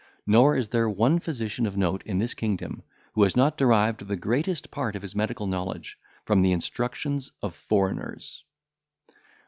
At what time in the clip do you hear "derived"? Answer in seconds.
3.55-4.07